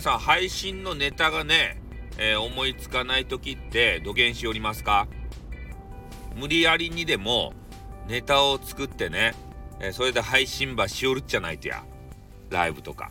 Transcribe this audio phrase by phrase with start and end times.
[0.00, 1.78] 皆さん配信のネタがね、
[2.16, 5.06] えー、思いつかない時って土下しおりますか？
[6.34, 7.52] 無理やりにでも
[8.08, 9.34] ネタを作ってね、
[9.78, 11.84] えー、それで配信ばしおるっちゃないとや。
[12.48, 13.10] ライブとか。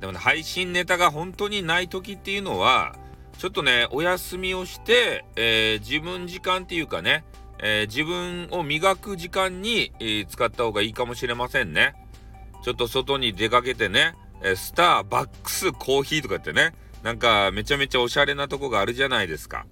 [0.00, 2.96] でもね配信ネタが本当にない時っていうのは
[3.38, 7.22] ちょっとねお休みをして、えー、自分時間っていうかね、
[7.62, 11.94] え自分を磨く時間に、え使った方がいいかもしれませんね。
[12.64, 19.66] ちょっと外に出かけてねえスターバックスコーヒーとかってね、なんかめちゃめちゃおしゃれなとこがあるじゃないですか。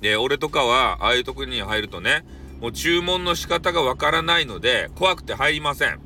[0.00, 2.24] で、俺とかは、ああいうとこに入るとね、
[2.60, 6.00] もう注文の仕方がわからないので、怖くて入りません。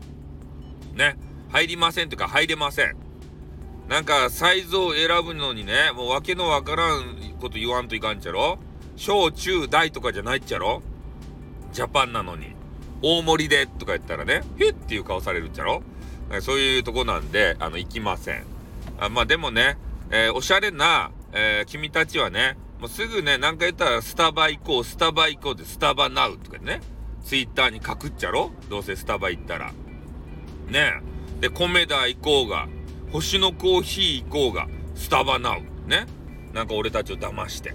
[0.94, 1.16] ね。
[1.50, 2.96] 入りませんというか入れません。
[3.88, 8.58] なんかサイズを選ぶのにね、もう訳のわからんこと言わんといかんちゃろ
[8.94, 10.82] 小中大とかじゃないっちゃろ
[11.72, 12.54] ジャパンなのに。
[13.02, 15.82] 大盛りでとか言ったらね、へっていう顔されるっちゃろ
[16.40, 18.44] そういうとこなんで、あの、行きません。
[18.98, 19.78] あまあでもね、
[20.10, 26.80] えー、おしゃれな、えー、君たちはね、もうすぐね、なんか言ったらスタバ行こう、スタバ行こうで、スタバナウとかね、
[27.24, 28.50] ツイッターに書くっちゃろ？
[28.68, 29.72] どうせスタバ行ったら。
[30.68, 30.92] ね
[31.40, 32.68] で、米田行こうが、
[33.12, 35.62] 星のコーヒー行こうが、スタバナウ。
[35.88, 36.06] ね。
[36.52, 37.74] なんか俺たちを騙して。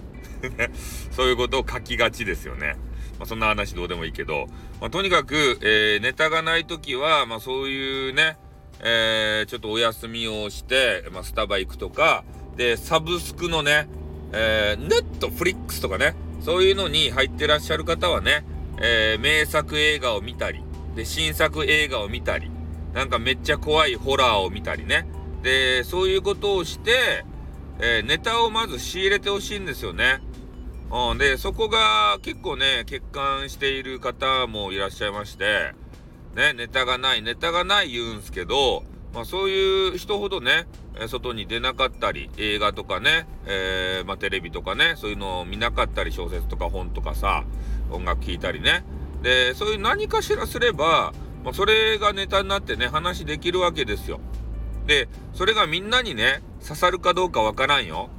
[1.12, 2.76] そういうことを書きがちですよね。
[3.18, 4.46] まあ、そんな話どうでもいいけど、
[4.80, 8.36] まあ、とにかく、えー、ネタがない時は、まあ、そういうね、
[8.82, 12.24] えー、ちょっとお休みをして、まあ、スタバ行くとか、
[12.56, 13.88] で、サブスクのね、
[14.32, 18.44] えー、ネットフリックスとかね、そういうのに入ってらっしゃる方はね、
[18.80, 20.62] えー、名作映画を見たり、
[20.94, 22.50] で、新作映画を見たり、
[22.92, 25.06] なんかめっちゃ怖いホラーを見たりね。
[25.42, 27.24] で、そういうことをして、
[27.78, 30.20] えー、ネタをまず仕入れてほしいんですよね。
[30.90, 35.74] うん、で、そこが結構ね、欠陥している方もいらっしゃいまして、
[36.36, 38.84] ね、ネタがない、ネタがない言うんすけど、
[39.14, 40.66] まあそういう人ほどね、
[41.08, 47.44] 外に出なかったり、映画とかね、えー、まあテレビとかね、そういうのを見なかったり、小説とか本とかさ、
[47.90, 48.84] 音楽聴いたりね。
[49.22, 54.20] で、そういう何かしらすれば、まあ、それがネタになってね、話できるわけですよ。
[54.86, 58.10] で、それがみんなにね、刺さるかどうかわからんよ。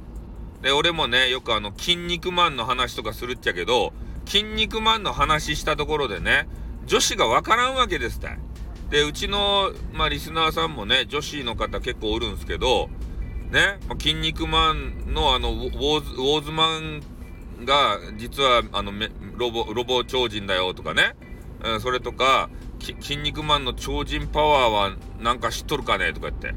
[0.60, 3.92] で、俺もね、よくあの、筋肉マンの話とかするっちゃけど、
[4.26, 6.48] 筋肉マンの話したところでね、
[6.88, 8.38] 女子がわからんわけですたい。
[8.90, 12.88] で、うちの、まあ、リスナーさんもね、女子の方結構おるんですけど、
[13.50, 17.02] ね、まあ、筋肉マンのあの、ウォーズ、ウォーズマン
[17.64, 18.92] が、実は、あの、
[19.36, 21.14] ロボ、ロボ超人だよとかね、
[21.62, 22.48] うん、それとか、
[22.80, 26.54] 筋肉マンの超人パワーはなんか知っとるかねとか言って。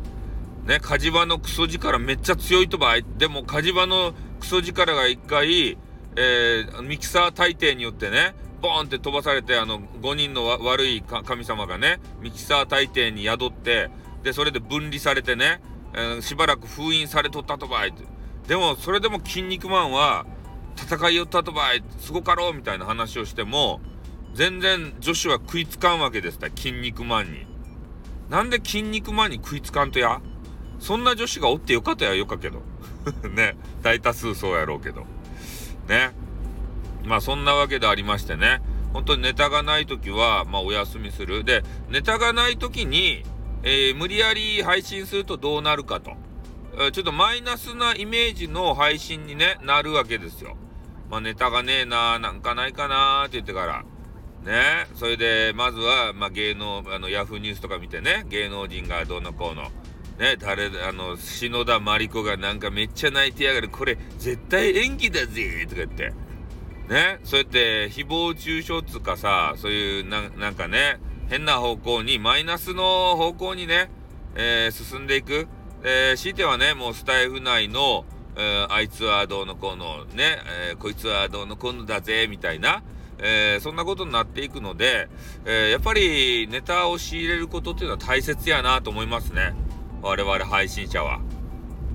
[0.65, 3.05] ね、火事場のクソ力めっちゃ強いとばい。
[3.17, 5.77] でも火事場のクソ力が一回、
[6.15, 13.89] えー、ミキサー大帝によってね、ボーンって飛ばされて、あの、5人の悪い神様がね、ミキサー大帝に宿って、
[14.23, 15.61] で、それで分離されてね、
[15.93, 17.93] えー、しばらく封印されとったとばい。
[18.47, 20.25] でも、それでも筋肉マンは、
[20.77, 23.81] 戦いよったとばい、すごかろうみたいな話をしても、
[24.33, 27.45] 全然女子は食いつかんわけですた、筋肉マンに。
[28.29, 30.21] なんで筋肉マンに食いつかんとや？
[30.79, 32.61] そんな女子がおってよかったやよかけど。
[33.29, 35.05] ね、大多数そうやろうけど。
[35.87, 36.11] ね。
[37.05, 38.61] まあそんなわけでありましてね。
[38.93, 41.43] 本当にネタがない時は、まあお休みする。
[41.43, 43.23] で、ネタがない時に、
[43.63, 46.11] えー、無理やり配信するとどうなるかと。
[46.93, 50.55] ちょっとマイナスなイメージの配信にね、なるわけですよ。
[51.09, 53.83] まあネタがねえな、なんかないかなーって言ってから。
[54.43, 54.87] ね。
[54.95, 59.63] それで、まずは、まあ芸能、あの、ヤフーニュースとか見てね、芸能人がどうのこうの。
[60.17, 63.69] ね、誰、あの、篠田麻里子がなんかめっちゃ泣いてやがる。
[63.69, 66.13] これ、絶対演技だぜとか言って。
[66.91, 73.89] ね、そうやって誹謗中傷つうかさ、そういうな、なんかね、変な方向に、マイナスの方向にね、
[74.35, 75.47] えー、進んでいく。
[75.83, 78.03] えー、強いてはね、もうスタイフ内の、
[78.35, 80.37] えー、あいつはどうのこうの、ね、
[80.69, 82.83] えー、こいつはどうのこうのだぜ、みたいな、
[83.19, 85.07] え、そんなことになっていくので、
[85.45, 89.53] え、やっぱりネタを仕入れることっていうのは大切やなと思いますね。
[90.01, 91.21] 我々配信者は。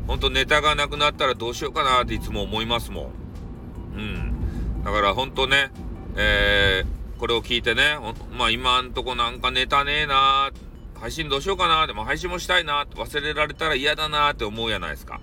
[0.07, 3.99] ほんとネタがなくなったらどうしようかなっていつも思いますもん。
[3.99, 4.36] うん。
[4.87, 5.73] だからほんとね、
[6.15, 7.97] えー、これを聞いてね、
[8.39, 10.53] まあ今んとこなんかネタねえな
[10.95, 15.21] 配信どうしようかなでも配信もしたいな忘れられたら嫌だなって思うじゃないですか。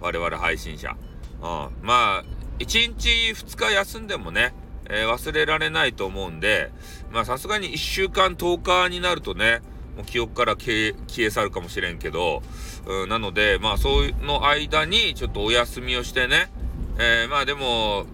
[0.00, 0.96] 我々配信者。
[1.40, 1.46] うん。
[1.86, 2.24] まあ、
[2.58, 2.66] 1
[2.98, 4.52] 日2日休んでもね、
[4.90, 6.72] えー、忘れられないと思うんで、
[7.12, 9.62] まあさすがに1週間10日になるとね、
[9.96, 12.42] もう記憶から消え、消え去るかもしれんけど、
[12.84, 16.50] うん、なので、まあそういうの間にちょっとお休みをしてね、
[16.98, 18.06] えー、まあでも、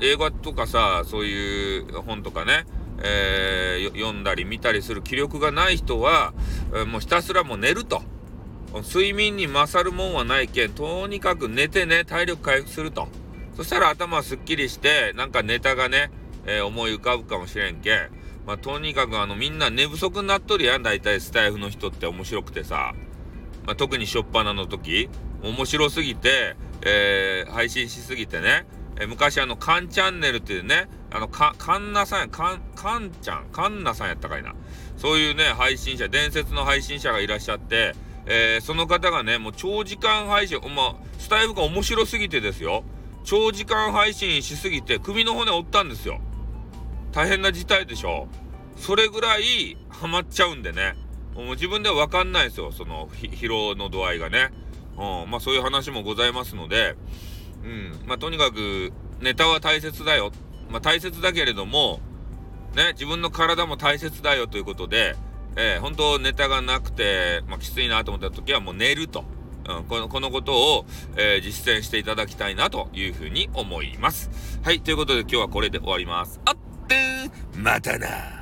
[0.00, 2.64] 映画とかさ、そういう本とかね、
[3.02, 6.34] えー、読んだり見たりする気力がない人は、
[6.72, 8.02] えー、もうひたすらもう寝ると。
[8.74, 13.08] 睡眠に勝るもんはないけんとにかく寝てね体力回復すると。
[13.56, 16.10] そしたら頭すっきりしてなんかネタがね、
[16.46, 18.10] えー、思い浮かぶかもしれんけん。
[18.46, 22.94] まあ、とにかくあのみんな寝不足になっとるやん大体スタイフの人って面白くてさ、
[23.66, 25.08] まあ、特に初っ端の時。
[25.42, 28.66] 面白すぎて、えー、配信しすぎてね、
[29.00, 34.54] え、昔あのカンチャンネルっていうねあのかカンナさんやカンカンちゃんカンナさんやったかいな
[34.96, 37.94] そういうね配信者伝説の配信者がいらっしゃって
[38.30, 42.84] えー、その方がね、もう長時間配信、ま、スタイルが面白すぎてですよ。
[43.24, 46.20] 長時間配信しすぎて首の骨折ったんですよ。
[47.10, 48.28] 大変な事態でしょ。
[48.76, 50.94] それぐらいハマっちゃうんでね。
[51.34, 52.70] もう自分では分かんないですよ。
[52.70, 54.50] その疲労の度合いがね。
[54.98, 56.96] うん、まあそういう話もございますので、
[57.68, 60.32] うん、まあとにかくネタは大切だよ。
[60.70, 62.00] まあ大切だけれども、
[62.74, 65.16] ね、自分の体も大切だよということで、
[65.56, 69.24] えー、本当ネタがなくて、まあ、きついなと思った時はもう寝ると。
[69.68, 70.86] うん、この、このことを、
[71.16, 74.30] えー、実践していただきたいなというふうに思います。
[74.62, 76.40] はい、ということで今日はこれで終わります。
[76.46, 76.56] あっ
[76.86, 76.96] て
[77.54, 78.38] またな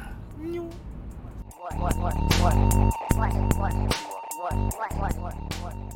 [1.69, 2.55] what, what, what, what,
[3.17, 3.75] what, what, what,
[4.79, 5.96] what, what, what, what?